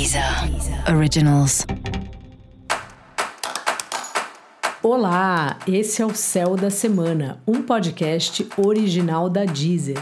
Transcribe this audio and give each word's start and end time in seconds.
Deezer 0.00 0.24
Originals. 0.96 1.66
Olá, 4.82 5.58
esse 5.68 6.00
é 6.00 6.06
o 6.06 6.14
Céu 6.14 6.56
da 6.56 6.70
Semana, 6.70 7.38
um 7.46 7.60
podcast 7.60 8.48
original 8.56 9.28
da 9.28 9.44
Deezer. 9.44 9.98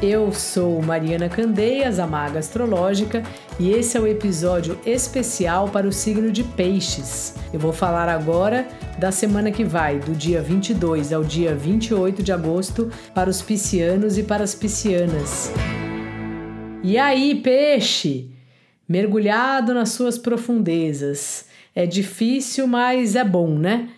Eu 0.00 0.30
sou 0.30 0.80
Mariana 0.80 1.28
Candeias, 1.28 1.98
a 1.98 2.06
Maga 2.06 2.38
Astrológica, 2.38 3.24
e 3.58 3.72
esse 3.72 3.96
é 3.96 4.00
o 4.00 4.06
episódio 4.06 4.78
especial 4.86 5.68
para 5.70 5.88
o 5.88 5.92
signo 5.92 6.30
de 6.30 6.44
Peixes. 6.44 7.34
Eu 7.52 7.58
vou 7.58 7.72
falar 7.72 8.08
agora 8.08 8.68
da 8.96 9.10
semana 9.10 9.50
que 9.50 9.64
vai, 9.64 9.98
do 9.98 10.14
dia 10.14 10.40
22 10.40 11.12
ao 11.12 11.24
dia 11.24 11.52
28 11.52 12.22
de 12.22 12.30
agosto, 12.30 12.92
para 13.12 13.28
os 13.28 13.42
piscianos 13.42 14.16
e 14.16 14.22
para 14.22 14.44
as 14.44 14.54
piscianas. 14.54 15.50
E 16.82 16.98
aí, 16.98 17.34
peixe? 17.34 18.30
Mergulhado 18.88 19.74
nas 19.74 19.90
suas 19.90 20.16
profundezas. 20.16 21.46
É 21.74 21.84
difícil, 21.86 22.66
mas 22.66 23.16
é 23.16 23.24
bom, 23.24 23.58
né? 23.58 23.88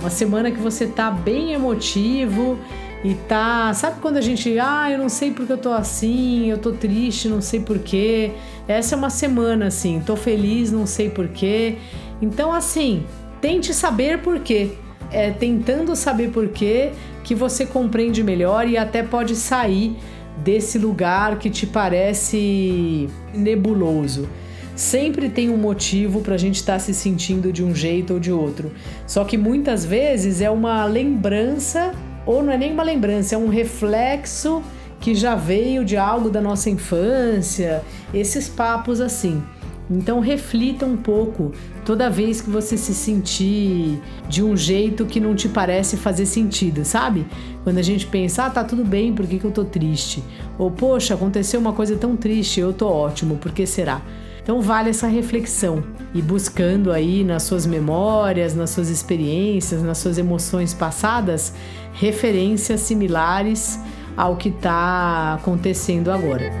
Uma 0.00 0.10
semana 0.10 0.50
que 0.50 0.60
você 0.60 0.86
tá 0.86 1.10
bem 1.10 1.52
emotivo 1.52 2.58
e 3.04 3.14
tá. 3.14 3.72
Sabe 3.74 4.00
quando 4.00 4.16
a 4.18 4.20
gente. 4.20 4.58
Ah, 4.58 4.90
eu 4.90 4.98
não 4.98 5.08
sei 5.08 5.32
porque 5.32 5.52
eu 5.52 5.58
tô 5.58 5.72
assim, 5.72 6.50
eu 6.50 6.58
tô 6.58 6.72
triste, 6.72 7.28
não 7.28 7.40
sei 7.40 7.60
porquê. 7.60 8.32
Essa 8.68 8.94
é 8.94 8.98
uma 8.98 9.10
semana 9.10 9.66
assim, 9.66 10.00
tô 10.00 10.14
feliz, 10.14 10.70
não 10.70 10.86
sei 10.86 11.10
porquê. 11.10 11.78
Então, 12.22 12.52
assim, 12.52 13.04
tente 13.40 13.74
saber 13.74 14.22
porquê. 14.22 14.70
É 15.14 15.30
tentando 15.30 15.94
saber 15.94 16.30
porquê 16.30 16.90
que 17.22 17.34
você 17.34 17.64
compreende 17.64 18.22
melhor 18.22 18.68
e 18.68 18.76
até 18.76 19.02
pode 19.02 19.36
sair 19.36 19.96
desse 20.42 20.76
lugar 20.76 21.38
que 21.38 21.48
te 21.48 21.66
parece 21.66 23.08
nebuloso. 23.32 24.28
Sempre 24.74 25.28
tem 25.28 25.50
um 25.50 25.56
motivo 25.56 26.20
para 26.20 26.34
a 26.34 26.38
gente 26.38 26.56
estar 26.56 26.74
tá 26.74 26.78
se 26.80 26.92
sentindo 26.92 27.52
de 27.52 27.62
um 27.62 27.72
jeito 27.72 28.14
ou 28.14 28.20
de 28.20 28.32
outro. 28.32 28.72
Só 29.06 29.24
que 29.24 29.38
muitas 29.38 29.84
vezes 29.84 30.40
é 30.40 30.50
uma 30.50 30.84
lembrança 30.84 31.94
ou 32.26 32.42
não 32.42 32.52
é 32.52 32.58
nem 32.58 32.72
uma 32.72 32.82
lembrança, 32.82 33.36
é 33.36 33.38
um 33.38 33.48
reflexo 33.48 34.62
que 35.00 35.14
já 35.14 35.34
veio 35.34 35.84
de 35.84 35.96
algo 35.96 36.30
da 36.30 36.40
nossa 36.40 36.70
infância, 36.70 37.82
esses 38.12 38.48
papos 38.48 39.00
assim. 39.00 39.42
Então 39.90 40.18
reflita 40.18 40.86
um 40.86 40.96
pouco 40.96 41.52
toda 41.84 42.08
vez 42.08 42.40
que 42.40 42.48
você 42.48 42.76
se 42.76 42.94
sentir 42.94 44.00
de 44.28 44.42
um 44.42 44.56
jeito 44.56 45.04
que 45.04 45.20
não 45.20 45.34
te 45.34 45.48
parece 45.48 45.96
fazer 45.96 46.26
sentido, 46.26 46.84
sabe? 46.84 47.26
Quando 47.62 47.78
a 47.78 47.82
gente 47.82 48.06
pensa, 48.06 48.44
ah, 48.44 48.50
tá 48.50 48.64
tudo 48.64 48.84
bem, 48.84 49.12
por 49.12 49.26
que, 49.26 49.38
que 49.38 49.44
eu 49.44 49.50
tô 49.50 49.64
triste? 49.64 50.24
Ou, 50.58 50.70
poxa, 50.70 51.14
aconteceu 51.14 51.60
uma 51.60 51.72
coisa 51.72 51.96
tão 51.96 52.16
triste, 52.16 52.60
eu 52.60 52.72
tô 52.72 52.88
ótimo, 52.88 53.36
por 53.36 53.52
que 53.52 53.66
será? 53.66 54.00
Então 54.42 54.60
vale 54.60 54.90
essa 54.90 55.06
reflexão 55.06 55.82
e 56.14 56.20
buscando 56.20 56.92
aí 56.92 57.24
nas 57.24 57.44
suas 57.44 57.66
memórias, 57.66 58.54
nas 58.54 58.70
suas 58.70 58.90
experiências, 58.90 59.82
nas 59.82 59.98
suas 59.98 60.18
emoções 60.18 60.74
passadas, 60.74 61.54
referências 61.94 62.80
similares 62.80 63.80
ao 64.16 64.36
que 64.36 64.50
está 64.50 65.34
acontecendo 65.34 66.10
agora. 66.10 66.52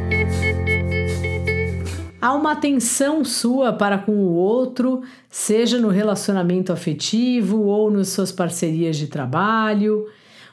Há 2.24 2.32
uma 2.32 2.52
atenção 2.52 3.22
sua 3.22 3.70
para 3.70 3.98
com 3.98 4.12
o 4.12 4.32
outro, 4.32 5.02
seja 5.28 5.78
no 5.78 5.88
relacionamento 5.88 6.72
afetivo 6.72 7.64
ou 7.64 7.90
nas 7.90 8.08
suas 8.08 8.32
parcerias 8.32 8.96
de 8.96 9.08
trabalho. 9.08 10.06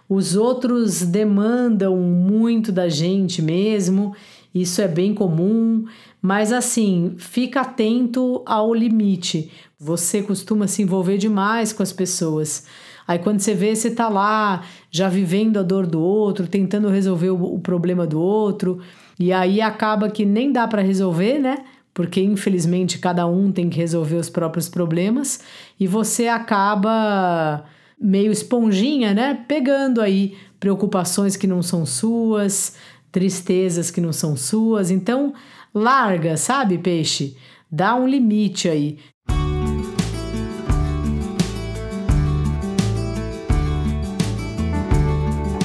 Os 0.09 0.35
outros 0.35 1.01
demandam 1.01 1.95
muito 1.95 2.73
da 2.73 2.89
gente 2.89 3.41
mesmo, 3.41 4.13
isso 4.53 4.81
é 4.81 4.87
bem 4.89 5.13
comum, 5.13 5.85
mas 6.21 6.51
assim, 6.51 7.13
fica 7.17 7.61
atento 7.61 8.41
ao 8.45 8.73
limite. 8.73 9.49
Você 9.79 10.21
costuma 10.21 10.67
se 10.67 10.81
envolver 10.81 11.17
demais 11.17 11.71
com 11.71 11.81
as 11.81 11.93
pessoas. 11.93 12.65
Aí 13.07 13.19
quando 13.19 13.39
você 13.39 13.53
vê, 13.53 13.75
você 13.75 13.91
tá 13.91 14.07
lá 14.07 14.63
já 14.89 15.09
vivendo 15.09 15.57
a 15.57 15.63
dor 15.63 15.85
do 15.85 16.01
outro, 16.01 16.47
tentando 16.47 16.89
resolver 16.89 17.29
o, 17.29 17.59
problema 17.59 18.05
do 18.05 18.19
outro, 18.19 18.79
e 19.19 19.31
aí 19.33 19.61
acaba 19.61 20.09
que 20.09 20.25
nem 20.25 20.51
dá 20.51 20.67
para 20.67 20.81
resolver, 20.81 21.39
né? 21.39 21.57
Porque 21.93 22.21
infelizmente 22.21 22.99
cada 22.99 23.25
um 23.25 23.51
tem 23.51 23.69
que 23.69 23.77
resolver 23.77 24.15
os 24.15 24.29
próprios 24.29 24.69
problemas, 24.69 25.41
e 25.79 25.87
você 25.87 26.27
acaba 26.27 27.65
meio 27.99 28.31
esponjinha, 28.31 29.13
né? 29.13 29.43
Pegando 29.47 30.01
aí 30.01 30.35
preocupações 30.59 31.35
que 31.35 31.47
não 31.47 31.61
são 31.61 31.85
suas, 31.85 32.75
tristezas 33.11 33.91
que 33.91 33.99
não 33.99 34.13
são 34.13 34.35
suas. 34.35 34.89
Então, 34.89 35.33
Larga, 35.73 36.37
sabe, 36.37 36.77
peixe? 36.77 37.35
Dá 37.71 37.95
um 37.95 38.07
limite 38.07 38.67
aí. 38.67 38.97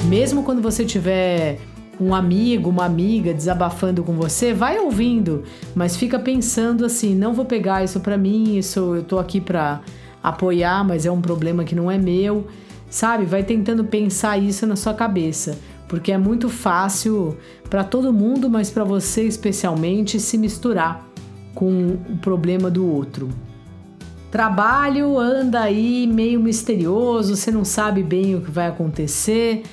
Mesmo 0.07 0.43
quando 0.43 0.61
você 0.61 0.85
tiver 0.85 1.59
um 1.99 2.13
amigo, 2.13 2.69
uma 2.69 2.85
amiga 2.85 3.33
desabafando 3.33 4.03
com 4.03 4.13
você, 4.13 4.53
vai 4.53 4.79
ouvindo, 4.79 5.43
mas 5.75 5.97
fica 5.97 6.17
pensando 6.17 6.85
assim, 6.85 7.15
não 7.15 7.33
vou 7.33 7.45
pegar 7.45 7.83
isso 7.83 7.99
para 7.99 8.17
mim, 8.17 8.57
isso 8.57 8.95
eu 8.95 9.03
tô 9.03 9.19
aqui 9.19 9.41
para 9.41 9.81
apoiar, 10.23 10.83
mas 10.83 11.05
é 11.05 11.11
um 11.11 11.21
problema 11.21 11.63
que 11.63 11.75
não 11.75 11.89
é 11.89 11.97
meu, 11.97 12.47
sabe? 12.89 13.25
Vai 13.25 13.43
tentando 13.43 13.83
pensar 13.83 14.37
isso 14.37 14.65
na 14.65 14.75
sua 14.75 14.93
cabeça 14.93 15.57
porque 15.87 16.11
é 16.11 16.17
muito 16.17 16.49
fácil 16.49 17.37
para 17.69 17.83
todo 17.83 18.11
mundo, 18.11 18.49
mas 18.49 18.69
para 18.69 18.83
você 18.83 19.23
especialmente, 19.23 20.19
se 20.19 20.37
misturar 20.37 21.07
com 21.55 21.97
o 22.09 22.17
problema 22.17 22.69
do 22.69 22.85
outro. 22.85 23.29
Trabalho 24.29 25.17
anda 25.17 25.61
aí 25.61 26.05
meio 26.05 26.39
misterioso, 26.39 27.35
você 27.35 27.49
não 27.49 27.63
sabe 27.63 28.03
bem 28.03 28.35
o 28.35 28.41
que 28.41 28.51
vai 28.51 28.67
acontecer. 28.67 29.63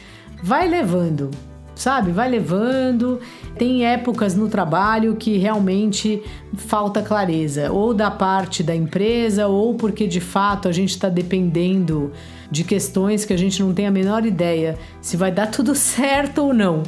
Vai 0.47 0.69
levando, 0.69 1.31
sabe? 1.75 2.13
Vai 2.13 2.29
levando. 2.29 3.19
Tem 3.57 3.87
épocas 3.87 4.35
no 4.35 4.47
trabalho 4.47 5.17
que 5.17 5.39
realmente 5.39 6.23
falta 6.55 7.01
clareza, 7.01 7.73
ou 7.73 7.95
da 7.95 8.11
parte 8.11 8.63
da 8.63 8.77
empresa, 8.77 9.47
ou 9.47 9.73
porque 9.75 10.07
de 10.07 10.21
fato 10.21 10.69
a 10.69 10.73
gente 10.73 10.91
está 10.91 11.09
dependendo 11.09 12.13
de 12.51 12.63
questões 12.63 13.25
que 13.25 13.33
a 13.33 13.39
gente 13.39 13.63
não 13.63 13.73
tem 13.73 13.87
a 13.87 13.91
menor 13.91 14.27
ideia 14.27 14.77
se 15.01 15.17
vai 15.17 15.33
dar 15.33 15.47
tudo 15.51 15.75
certo 15.75 16.43
ou 16.43 16.53
não. 16.53 16.83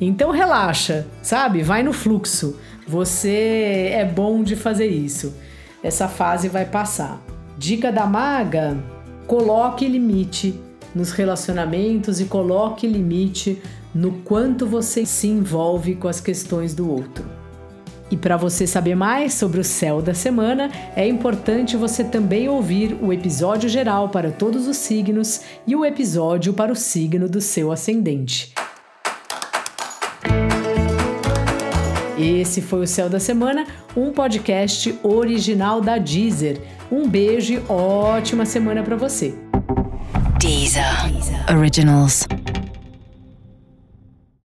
Então 0.00 0.30
relaxa, 0.30 1.04
sabe? 1.20 1.64
Vai 1.64 1.82
no 1.82 1.92
fluxo. 1.92 2.60
Você 2.86 3.90
é 3.92 4.04
bom 4.04 4.44
de 4.44 4.54
fazer 4.54 4.86
isso. 4.86 5.34
Essa 5.82 6.06
fase 6.06 6.48
vai 6.48 6.64
passar. 6.64 7.20
Dica 7.58 7.90
da 7.90 8.06
maga: 8.06 8.76
coloque 9.26 9.84
limite 9.88 10.69
nos 10.94 11.12
relacionamentos 11.12 12.20
e 12.20 12.24
coloque 12.24 12.86
limite 12.86 13.60
no 13.94 14.12
quanto 14.22 14.66
você 14.66 15.04
se 15.04 15.26
envolve 15.26 15.94
com 15.94 16.08
as 16.08 16.20
questões 16.20 16.74
do 16.74 16.90
outro. 16.90 17.24
E 18.10 18.16
para 18.16 18.36
você 18.36 18.66
saber 18.66 18.96
mais 18.96 19.34
sobre 19.34 19.60
o 19.60 19.64
céu 19.64 20.02
da 20.02 20.12
semana, 20.12 20.68
é 20.96 21.06
importante 21.06 21.76
você 21.76 22.02
também 22.02 22.48
ouvir 22.48 22.98
o 23.00 23.12
episódio 23.12 23.68
geral 23.68 24.08
para 24.08 24.32
todos 24.32 24.66
os 24.66 24.76
signos 24.76 25.42
e 25.64 25.76
o 25.76 25.84
episódio 25.84 26.52
para 26.52 26.72
o 26.72 26.76
signo 26.76 27.28
do 27.28 27.40
seu 27.40 27.70
ascendente. 27.70 28.52
Esse 32.18 32.60
foi 32.60 32.82
o 32.82 32.86
Céu 32.86 33.08
da 33.08 33.18
Semana, 33.18 33.64
um 33.96 34.10
podcast 34.12 34.94
original 35.02 35.80
da 35.80 35.96
Deezer. 35.96 36.60
Um 36.92 37.08
beijo 37.08 37.54
e 37.54 37.62
ótima 37.66 38.44
semana 38.44 38.82
para 38.82 38.96
você. 38.96 39.49
Deezer. 40.60 41.48
Originals. 41.48 42.26